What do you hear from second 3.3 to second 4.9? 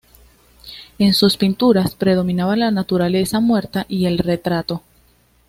muerta y el retrato.